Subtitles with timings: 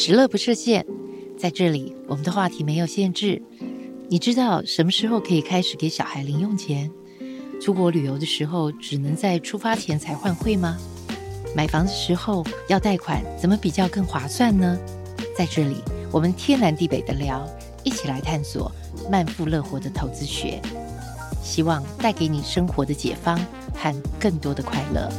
[0.00, 0.86] 十乐不设限，
[1.36, 3.42] 在这里我们的话题没有限制。
[4.08, 6.88] 你知道什么时候可以开始给小孩零用钱？
[7.60, 10.78] 出国旅游的时候只能在出发前才换汇吗？
[11.52, 14.78] 买房的时候要贷款，怎么比较更划算呢？
[15.36, 15.78] 在这里，
[16.12, 17.44] 我们天南地北的聊，
[17.82, 18.70] 一起来探索
[19.10, 20.62] 慢富乐活的投资学，
[21.42, 23.36] 希望带给你生活的解方
[23.74, 25.10] 和更多的快乐。